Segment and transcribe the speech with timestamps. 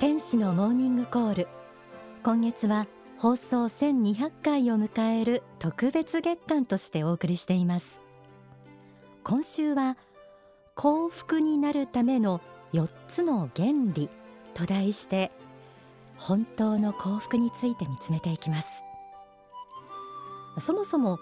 [0.00, 1.48] 天使のモーニングコール。
[2.22, 2.86] 今月は
[3.18, 8.00] 放送1200回を迎える特別月間としてお送りしています。
[9.24, 9.98] 今週は
[10.74, 12.40] 幸福になるための
[12.72, 14.08] 4つの原理
[14.54, 15.30] と題して
[16.16, 18.68] 本当の幸福について見つめていきます。
[20.60, 21.18] そもそも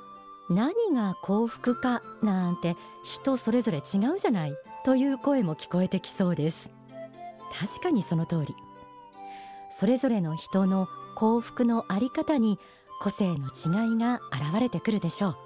[0.48, 4.54] 何が幸福かなんて人それぞれ違うじゃない
[4.84, 6.70] という声も聞こえてきそうです。
[7.52, 8.54] 確かにその通り。
[9.78, 12.58] それぞれの人の幸福のあり方に
[13.00, 15.36] 個性の違いが現れてくるでしょう。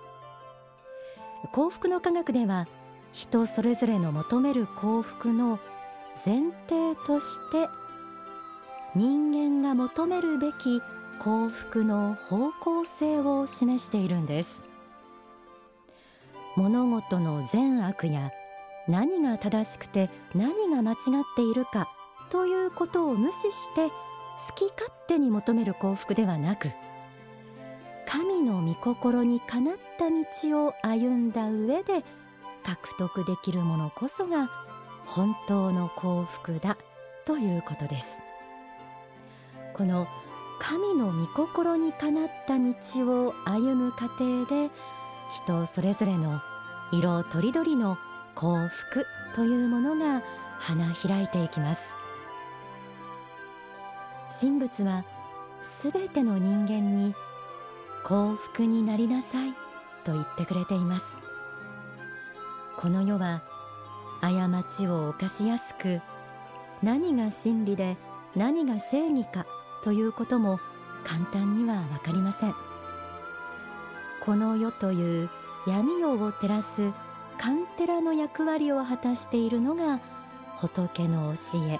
[1.52, 2.66] 幸福の科学では
[3.12, 5.58] 人それぞれの求める幸福の
[6.24, 7.68] 前提として
[8.94, 10.80] 人間が求めるべき
[11.18, 14.64] 幸福の方向性を示しているんです。
[16.56, 18.30] 物事の善悪や
[18.88, 20.98] 何が正しくて何が間違っ
[21.36, 21.90] ているか
[22.30, 23.90] ということを無視して
[24.48, 26.70] 好き勝手に求める幸福ではなく
[28.06, 32.04] 神の御心にかなった道を歩んだ上で
[32.62, 34.50] 獲得できるものこそが
[35.06, 36.76] 本当の幸福だ
[37.24, 38.06] ということです。
[39.74, 40.06] この
[40.60, 42.74] 神の御心にかなった道
[43.26, 44.70] を歩む過程で
[45.30, 46.40] 人それぞれの
[46.92, 47.96] 色とりどりの
[48.34, 50.22] 幸福というものが
[50.58, 51.91] 花開いていきます。
[54.40, 55.04] 神仏は
[55.62, 57.14] すべての人間に
[58.04, 59.52] 幸福になりなさい
[60.04, 61.04] と言ってくれています。
[62.76, 63.42] この世は
[64.20, 64.30] 過
[64.64, 66.00] ちを犯しやすく
[66.82, 67.96] 何が真理で
[68.34, 69.46] 何が正義か
[69.82, 70.58] ということも
[71.04, 72.54] 簡単にはわかりません。
[74.24, 75.30] この世という
[75.66, 76.92] 闇夜を照らす
[77.38, 80.00] カンテラの役割を果たしているのが
[80.56, 81.78] 仏の教え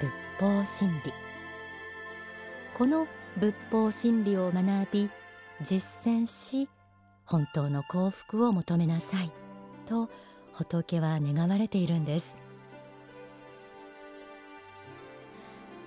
[0.00, 1.29] 仏法真理。
[2.80, 5.10] この仏法真理を学び
[5.60, 6.66] 実践し
[7.26, 9.30] 本当の幸福を求めなさい
[9.86, 10.08] と
[10.54, 12.34] 仏は願われているんです。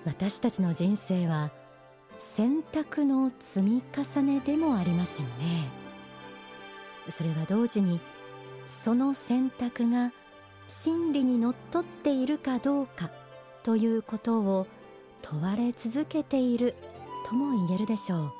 [0.04, 1.50] 私たちの人生は
[2.16, 5.68] 選択の積み重ねでもありますよね。
[7.08, 7.98] それは同時に
[8.68, 10.12] その選択が
[10.68, 13.10] 真理にのっとっているかどうか
[13.64, 14.68] ということを
[15.24, 16.74] 問われ続けている
[17.26, 18.32] とも言えるでしょう。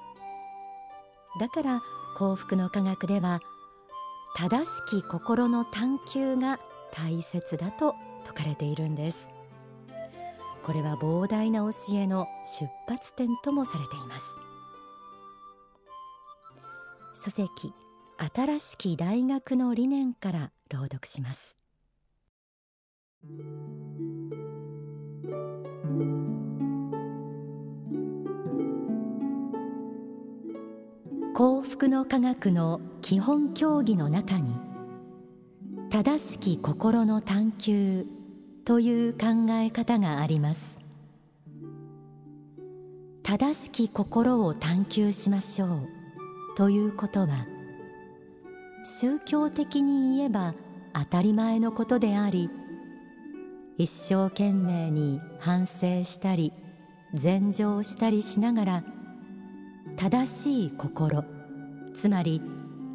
[1.40, 1.82] だから
[2.14, 3.40] 幸福の科学では
[4.36, 6.60] 正しき心の探求が
[6.92, 9.30] 大切だと説かれているんです。
[10.62, 12.26] これは膨大な教えの
[12.60, 14.24] 出発点ともされています。
[17.24, 17.72] 書籍
[18.34, 21.56] 新しき大学の理念から朗読します。
[31.34, 34.54] 幸福の科学の基本教義の中に
[35.90, 38.06] 正しき心の探求
[38.64, 40.76] という考え方があります。
[43.24, 45.88] 正しき心を探求しましょう
[46.56, 47.48] ということは
[48.84, 50.54] 宗教的に言えば
[50.92, 52.48] 当たり前のことであり
[53.76, 56.52] 一生懸命に反省したり
[57.12, 58.84] 禅情したりしながら
[59.96, 61.24] 正しい心。
[61.94, 62.42] つまり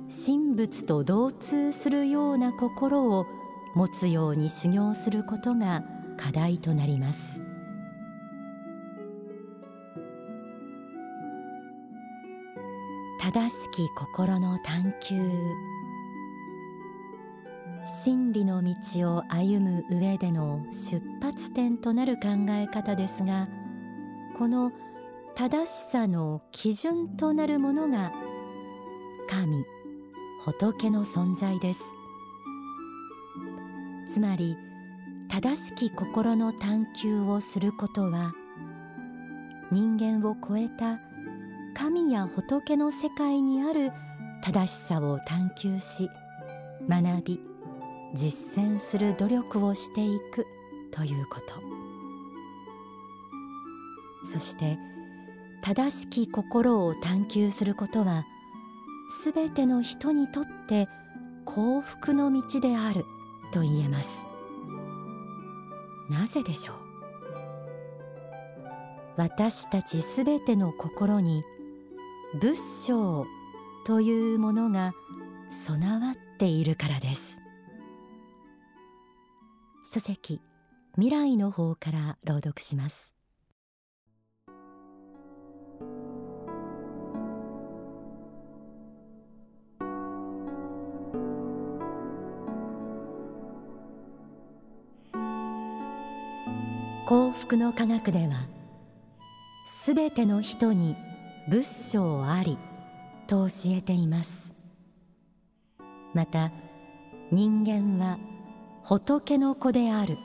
[0.10, 3.26] 神仏と同通するような心を
[3.74, 5.84] 持つように修行することが
[6.18, 7.40] 課題となります。
[13.22, 15.32] 正しき心の探求。
[17.86, 23.48] 真理の道を歩む上での出発点となる考え方ですが
[24.38, 24.72] この
[25.36, 28.12] 「正しさの基準となるものが
[29.28, 29.64] 神
[30.42, 31.80] 仏の存在です。
[34.14, 34.58] つまり
[35.30, 38.34] 正しき心の探求をすることは
[39.72, 41.00] 人間を超えた
[41.76, 43.92] 神や仏の世界にある
[44.44, 46.10] 正しさを探求し
[46.90, 47.40] 学び
[48.16, 50.48] 実践する努力をしていく
[50.92, 51.62] ということ。
[54.24, 54.78] そして
[55.62, 58.26] 正しき心を探求することは
[59.24, 60.88] すべての人にとって
[61.46, 63.06] 幸福の道である
[63.52, 64.12] と言えます。
[66.10, 66.76] なぜでしょう？
[69.18, 71.44] 私たちすべての心に
[72.40, 73.26] 仏性
[73.86, 74.94] というものが
[75.50, 77.38] 備わっているからです。
[79.84, 80.40] 書籍
[80.96, 83.14] 未来の方から朗読します。
[97.06, 98.46] 幸福の科学では
[99.66, 100.96] すべての人に
[101.50, 102.60] 仏性あり
[103.26, 104.54] と教えています。
[106.14, 106.52] また
[107.32, 108.20] 人間は
[108.84, 110.18] 仏の子である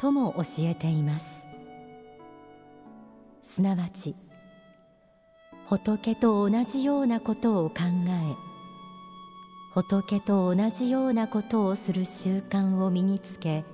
[0.00, 1.26] とも教えています。
[3.42, 4.14] すなわち
[5.68, 7.76] 仏と同じようなことを考
[8.08, 8.36] え
[9.74, 13.64] 仏と同じようなことをする習慣を身につけ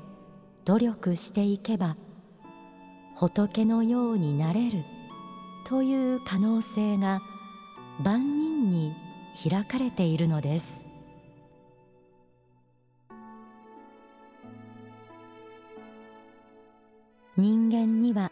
[0.65, 1.99] 努力していけば
[3.15, 4.85] 仏のようになれる
[5.67, 7.21] という可能性が
[8.03, 8.95] 万人に
[9.47, 10.81] 開かれているのです。
[17.37, 18.31] 人間には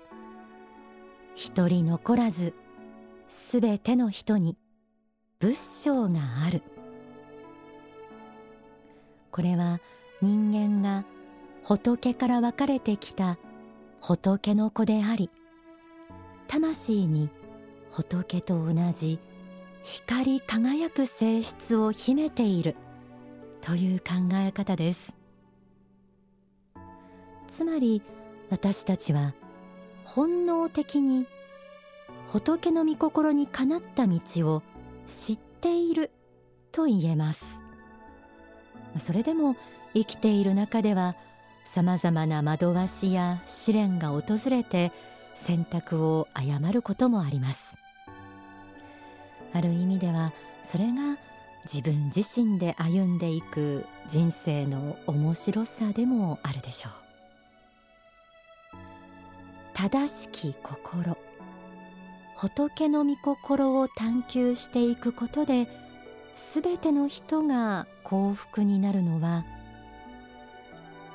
[1.35, 2.55] 一人残らず
[3.31, 4.59] すべての人に
[5.39, 6.63] 仏性がある。
[9.31, 9.81] これは
[10.21, 11.05] 人間が
[11.63, 13.39] 仏から分かれてきた
[14.01, 15.31] 仏の子であり
[16.49, 17.31] 魂に
[17.91, 19.21] 仏と同じ
[19.85, 22.75] 光り輝く性質を秘めている
[23.61, 25.15] という考え方です。
[27.47, 28.03] つまり
[28.51, 29.35] 私たちは
[30.05, 31.27] 本能的に
[32.31, 34.63] 仏の御心にかなった道を
[35.09, 36.13] 知っている
[36.71, 37.45] と言えます。
[38.99, 39.57] それでも
[39.95, 41.17] 生きている中では
[41.65, 44.93] さまざまな惑わしや試練が訪れて
[45.35, 47.65] 選択を誤ることもあります。
[49.53, 51.19] ある意味ではそれが
[51.65, 56.93] 自分自身で歩んでいく人生の面白さでもあるでしょう。
[59.75, 61.17] 正しき心
[62.41, 65.69] 仏の御心を探求していくことで
[66.55, 69.45] 全ての人が幸福になるのは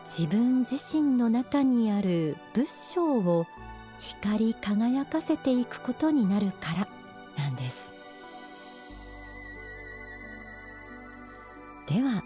[0.04, 3.48] 自分自身の中にある仏性を
[4.00, 6.88] 光り輝かせていくことになるから
[7.44, 7.92] なんです。
[11.88, 12.24] では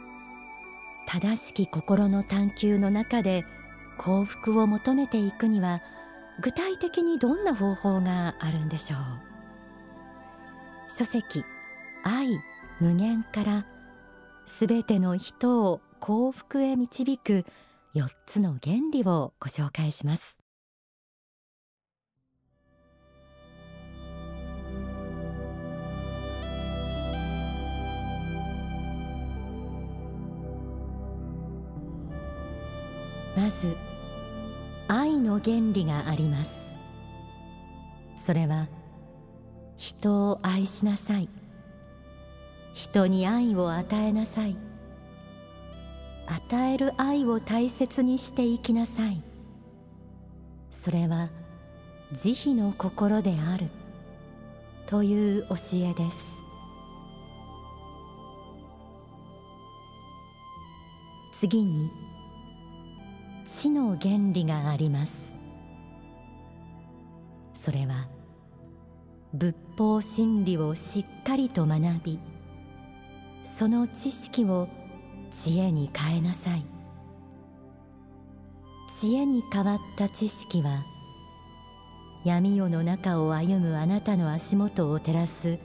[1.07, 3.45] 正しき心の探求の中で
[3.97, 5.81] 幸福を求めていくには
[6.41, 8.99] 具体的にどんな方法があるんでしょう。
[10.89, 11.43] 書籍
[12.03, 12.27] 愛
[12.79, 13.65] 無限から
[14.45, 17.45] すべての人を幸福へ導く
[17.93, 20.39] 4つの原理をご紹介します。
[33.35, 33.88] まず
[34.91, 36.65] 愛の原理があります。
[38.17, 38.67] それは
[39.77, 41.29] 人を愛しなさい。
[42.73, 44.57] 人に愛を与えなさい。
[46.25, 49.21] 与える愛を大切にしていきなさい。
[50.71, 51.29] それは
[52.11, 53.67] 慈悲の心である。
[54.87, 56.17] という教えです。
[61.39, 61.91] 次に
[63.51, 65.13] 知の原理があります。
[67.53, 68.07] それは
[69.33, 72.19] 仏法真理をしっかりと学び
[73.43, 74.69] その知識を
[75.31, 76.65] 知恵に変えなさい。
[78.87, 80.85] 知恵に変わった知識は
[82.23, 85.57] 闇夜の中を歩むあなたの足元を照らす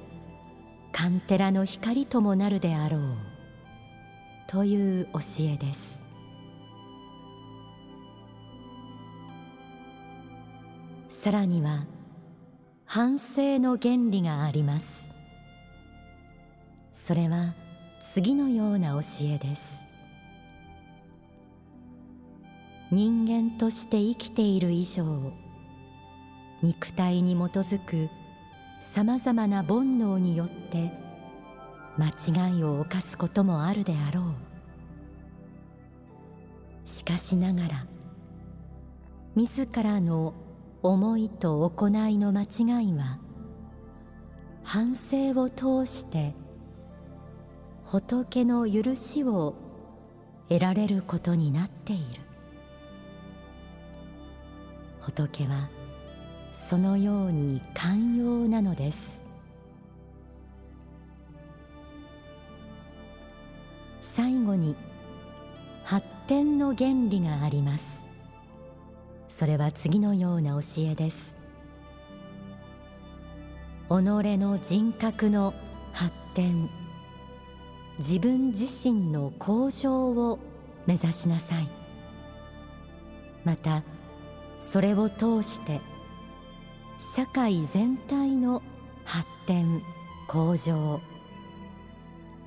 [0.90, 3.00] カンテラの光ともなるであろう
[4.46, 5.93] という教えです。
[11.22, 11.86] さらには
[12.84, 15.08] 反省の原理があります。
[16.92, 17.54] それは
[18.12, 19.80] 次のような教えです。
[22.90, 25.32] 人間として生きている以上
[26.62, 28.10] 肉体に基づく
[28.80, 30.92] さまざまな煩悩によって
[31.96, 34.24] 間違いを犯すこともあるであろう。
[36.88, 37.86] しかしながら
[39.34, 40.34] 自らの
[40.86, 43.18] 思いと行いの間違いは
[44.62, 46.34] 反省を通して
[47.86, 49.54] 仏の許しを
[50.50, 52.20] 得られることになっている。
[55.00, 55.70] 仏は
[56.52, 59.24] そのように寛容なのです。
[64.00, 64.76] 最後に
[65.82, 67.93] 発展の原理があります。
[69.36, 70.60] それは次のような教
[70.90, 71.34] えです。
[73.88, 75.54] 己の人格の
[75.92, 76.70] 発展。
[77.98, 80.38] 自分自身の向上を
[80.86, 81.68] 目指しなさい。
[83.44, 83.82] また
[84.60, 85.80] それを通して
[86.96, 88.62] 社会全体の
[89.04, 89.82] 発展
[90.28, 91.00] 向上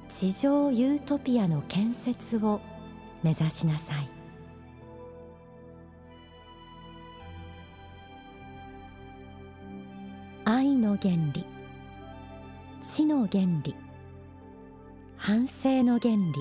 [0.07, 2.61] 地上ユートピアの建設を
[3.23, 4.16] 目指しなさい。
[11.01, 11.45] 原理。
[12.81, 13.75] 知の原理。
[15.15, 16.33] 反省の原理。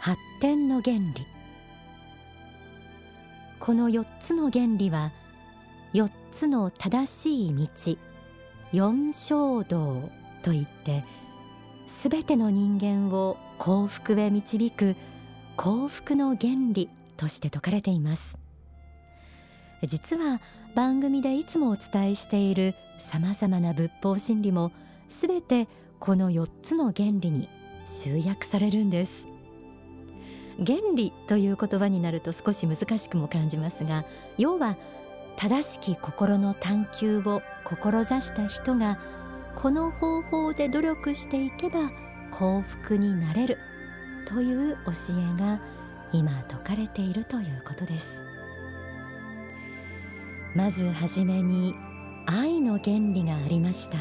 [0.00, 1.26] 発展の原理。
[3.58, 5.12] この4つの原理は
[5.92, 7.98] 4つの正しい道
[8.72, 10.10] 四正道
[10.42, 11.04] といって
[11.86, 14.96] すべての人間を幸福へ導く
[15.56, 16.88] 幸福の原理
[17.18, 18.38] として説かれています。
[19.82, 20.40] 実は
[20.74, 24.72] 番組でいつもお伝えしているさまざまな仏法真理も
[25.08, 27.48] すべてこの4つの原理に
[27.84, 29.26] 集約されるんです。
[30.64, 34.04] 原理という言葉になると少し難しくも感じますが
[34.36, 34.76] 要は
[35.36, 38.98] 正しき心の探求を志した人が
[39.56, 41.90] この方法で努力していけば
[42.30, 43.58] 幸福になれる
[44.26, 44.92] という教
[45.36, 45.60] えが
[46.12, 48.22] 今説かれているということです。
[50.54, 51.74] まずはじめに
[52.26, 53.98] 愛の原理がありました。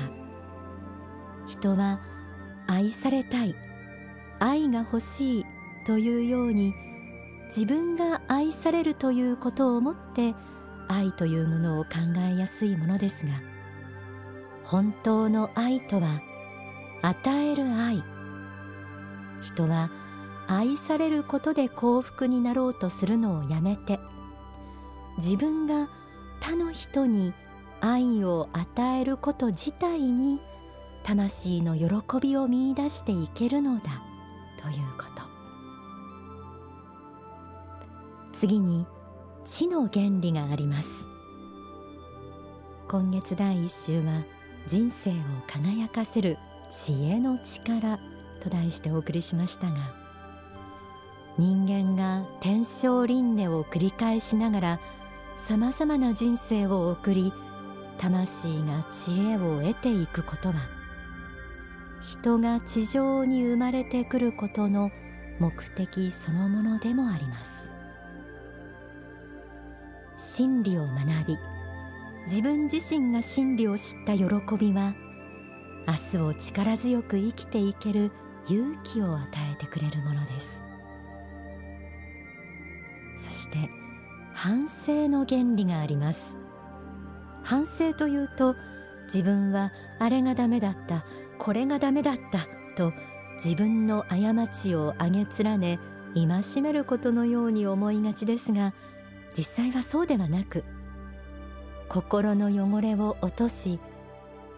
[1.47, 1.99] 人は
[2.67, 3.55] 愛されたい
[4.39, 5.45] 愛が欲しい
[5.85, 6.73] というように
[7.47, 10.35] 自分が愛されるということをもって
[10.87, 11.89] 愛というものを考
[12.31, 13.31] えやすいものですが
[14.63, 16.21] 本当の愛とは
[17.01, 18.03] 与える愛。
[19.41, 19.89] 人は
[20.47, 23.99] 愛されることで幸福になろうとするのをやめて
[25.17, 25.89] 自分が
[26.39, 27.33] 他の人に
[27.81, 30.39] 愛を与えること自体に
[31.03, 34.03] 魂の喜びを見いだしていけるのだ
[34.61, 35.23] ということ。
[38.33, 38.85] 次に
[39.45, 41.09] 知の原理があります。
[42.89, 44.23] 今月第一週は
[44.65, 45.13] 人生を
[45.45, 46.39] 輝かせる
[46.71, 47.99] 知恵の力
[48.41, 49.77] と題してお送りしましたが
[51.37, 54.79] 人間が天正輪廻を繰り返しながら
[55.47, 57.33] さまざまな人生を送り
[57.97, 60.55] 魂が知恵を得ていくことは
[62.01, 64.91] 人が地上に生まれてくることの
[65.39, 67.69] 目的そのものでもあります。
[70.17, 71.37] 真理を学び
[72.27, 74.25] 自分自身が真理を知った喜
[74.57, 74.93] びは
[75.87, 78.11] 明日を力強く生きていける
[78.47, 80.61] 勇気を与えてくれるものです。
[83.17, 83.78] そして
[84.41, 86.37] 反省の原理があります。
[87.43, 88.55] 反省というと
[89.03, 91.03] 自分はあれがダメだった
[91.37, 92.93] これがダメだったと
[93.43, 95.79] 自分の過ちをあげ連ね
[96.15, 98.73] 戒めることのように思いがちですが
[99.35, 100.63] 実際はそうではなく
[101.89, 103.77] 心の汚れを落とし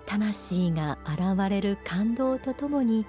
[0.05, 3.07] 魂が現れる感動とともに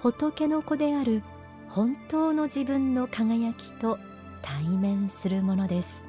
[0.00, 1.22] 仏の子である
[1.68, 3.98] 本当の自分の輝きと
[4.42, 6.02] 対面するものです。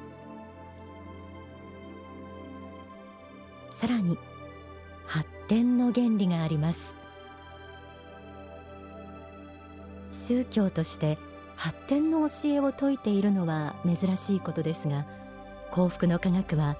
[3.78, 4.18] さらに
[5.06, 6.96] 発展の原理があります。
[10.10, 11.18] 宗教として
[11.56, 15.06] 発展の教えを説いているのは珍しいことですが
[15.70, 16.76] 幸福の科学は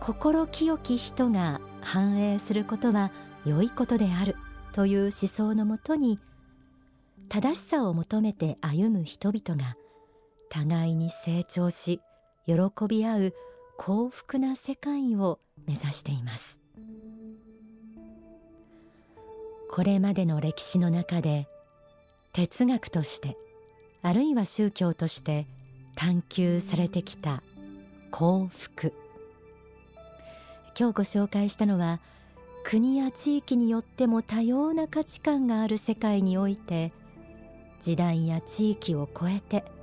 [0.00, 3.10] 心清き人が繁栄することは
[3.44, 4.36] 良いことである
[4.72, 6.18] という思想のもとに
[7.28, 9.76] 正しさを求めて歩む人々が
[10.54, 12.00] 互いに成長し
[12.46, 12.54] 喜
[12.86, 13.34] び合う
[13.76, 16.60] 幸福な世界を目指しています。
[19.68, 21.48] これまでの歴史の中で
[22.32, 23.36] 哲学として
[24.02, 25.48] あるいは宗教として
[25.96, 27.42] 探求されてきた
[28.12, 28.92] 幸福。
[30.78, 31.98] 今日ご紹介したのは
[32.62, 36.92] 国や地域によっても多様な価値観がある世界において
[37.80, 39.73] 時代や地域を超えて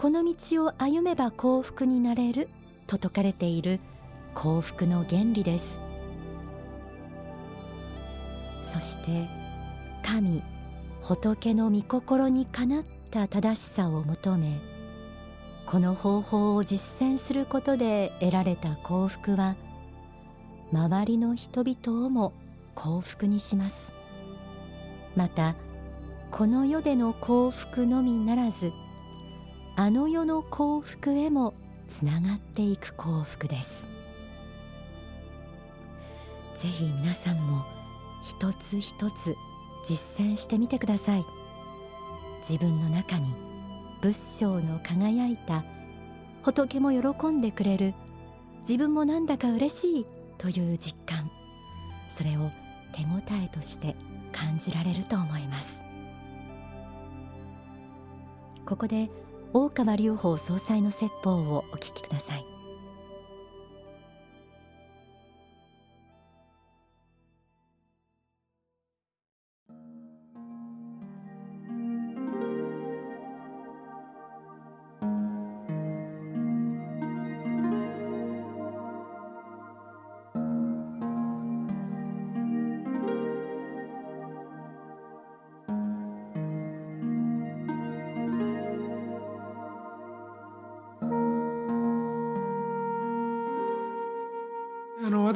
[0.00, 2.48] この道を歩めば幸福になれる。
[2.86, 3.80] と説かれている。
[4.32, 5.80] 幸福の原理です。
[8.62, 9.28] そして
[10.04, 10.44] 神
[11.02, 14.60] 仏の御心にかなった正しさを求め
[15.66, 19.56] この方法を実践することで得られた幸福は
[20.72, 22.32] 周りの人々をも
[22.76, 23.92] 幸福にします。
[25.16, 25.56] また
[26.30, 28.70] この世での幸福のみならず
[29.80, 31.54] あの世の幸福へも
[31.86, 33.88] つながっていく幸福です。
[36.56, 37.64] ぜひ皆さんも
[38.24, 39.36] 一つ一つ
[39.86, 41.24] 実践してみてください。
[42.40, 43.32] 自分の中に
[44.00, 45.64] 仏性の輝いた
[46.42, 47.94] 仏も喜んでくれる
[48.68, 50.06] 自分もなんだか嬉しい
[50.38, 51.30] という実感
[52.08, 52.50] それを
[52.90, 53.94] 手応えとして
[54.32, 55.80] 感じられると思います。
[58.66, 59.08] ここで
[59.54, 62.57] 大川隆法総裁の説法をお聞きください。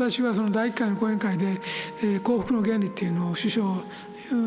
[0.03, 1.61] 私はその第1回の講演会で、
[2.03, 3.85] え、幸福の原理っていうのを主張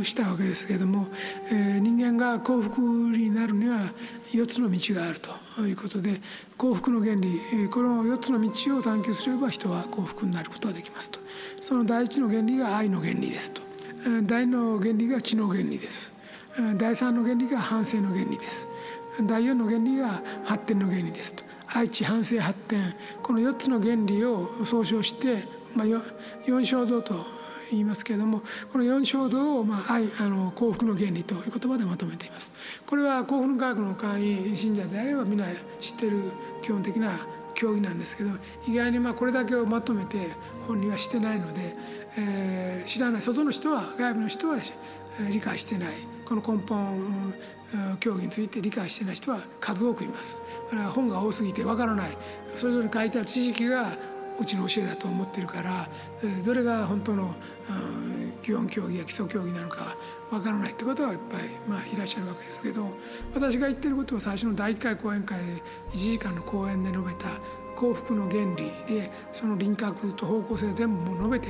[0.04, 1.08] したわけですけれども、
[1.50, 3.94] え、人間が幸福になるには
[4.34, 6.20] 4つの道があるということで
[6.58, 11.22] 幸福の原理えこの4つの道を探求すれば人は幸福になることができますと。
[11.62, 13.62] その第一の原理が愛の原理ですと。
[14.24, 16.14] 第二の原理が知の原理です。
[16.76, 18.68] 第三の原理が反省の原理です。
[19.26, 21.45] 第四の原理が発展の原理ですと。
[21.68, 25.44] 愛知反省発展この4つの原理を総称して、
[25.76, 25.88] まあ、
[26.46, 27.16] 四衝動と
[27.72, 28.42] 言いますけれども
[28.72, 32.52] この四衝動を、まあ、愛あの幸福の原理という言葉でまとめています。
[32.86, 35.46] これは幸福の科学の会員信者であれば皆
[35.80, 36.32] 知ってる
[36.62, 37.12] 基本的な
[37.56, 38.32] 教義なんですけど
[38.68, 40.18] 意外にまあこれだけをまとめて
[40.68, 41.76] 本人はしてないので、
[42.18, 44.58] えー、知らない外の人は外部の人は
[45.32, 45.90] 理解してない。
[46.26, 47.34] この根本
[48.00, 50.38] 教義について理解してない人は数多くいます。
[50.72, 52.18] だから本が多すぎてわからない。
[52.56, 53.98] それぞれ書いてある知識が
[54.40, 55.90] うちの教えだと思ってるから
[56.44, 57.36] どれが本当の
[58.42, 59.96] 基本教義や基礎教義なのか
[60.32, 62.98] わからないってことはいっぱい、まあ、いらっしゃるわけですけど
[63.34, 65.46] 私が言ってることは最初の第1回講演会で
[65.92, 67.28] 1時間の講演で述べた
[67.76, 71.48] 幸福の原理でその輪郭と方向性全部も述べて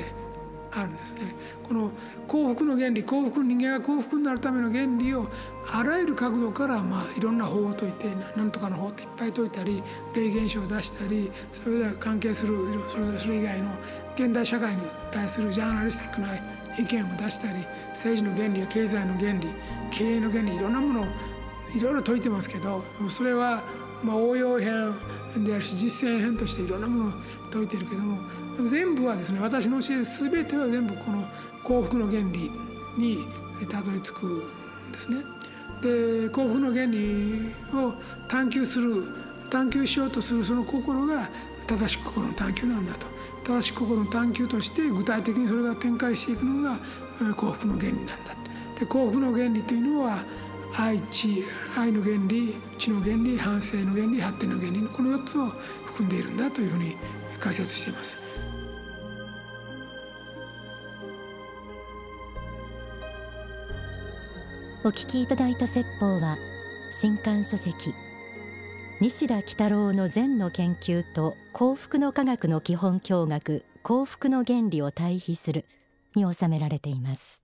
[0.75, 1.35] あるんですね。
[1.63, 1.91] この
[2.27, 5.27] 幸福の原理幸福人間が幸福になるための原理を
[5.71, 9.83] あらゆる角度からまあいろんな法を説いて何とかの法っていっぱい説いたり
[10.13, 12.57] 霊現象を出したりそれで関係する
[12.89, 13.71] それぞれそれ以外の
[14.15, 16.27] 現代社会に対するジャーナリスティックな
[16.77, 19.47] 意見を出したり政治の原理や経済の原理
[19.91, 21.05] 経営の原理いろんなものを
[21.75, 23.63] いろいろ説いてますけどそれは
[24.03, 24.93] ま応用編
[25.43, 27.13] であるし実践編としていろんなものを
[27.51, 28.19] 説いてるけども
[28.70, 31.28] 全部はですね私の教え全ては全部この
[31.63, 32.52] 幸福の原理
[32.98, 33.26] に
[33.70, 35.18] たどり着くんですね。
[35.82, 37.94] で幸福の原理を
[38.28, 39.08] 探求する
[39.50, 41.30] 探求しようとするその心が
[41.68, 43.08] 正しく心の探求なんだと
[43.44, 46.80] 正しく心の探求として具体的にそれが展開していくのが
[47.36, 48.15] 幸福の原理なんだ
[48.80, 50.24] で幸福の原理というのは
[50.78, 51.44] 愛知
[51.78, 55.46] 愛の原理知の原理反省の原理発展の原理のこの4つを
[55.86, 56.98] 含んでいるんだというふうに
[57.39, 58.24] 解説しています。
[64.86, 66.38] お聞きいただいた説法は
[66.91, 67.95] 新刊書籍
[69.02, 75.65] 西田喜太郎の禅の研究と幸福の科学の基本教学幸福の原理を対比する
[76.13, 77.41] に収められています。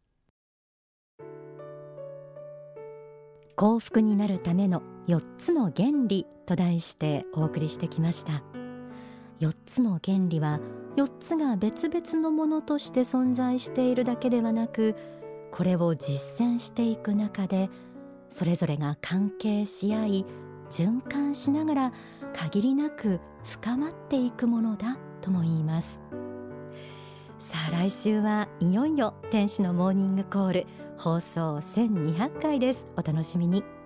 [3.56, 8.44] 幸福になるための4つの原理と題してお送りしてきました。
[9.40, 10.60] 4つの原理は
[10.96, 14.96] 4つが別々のものとして存在しているだけではなく
[15.52, 17.70] これを実践していく中で
[18.30, 20.26] それぞれが関係し合い
[20.70, 21.94] 循環しながら
[22.34, 26.00] 限りなく深まっていくものだとも言います。
[27.40, 32.88] さあ来週はいよいよ天使のモーニングコール放送1200回です。
[32.96, 33.81] お楽しみに。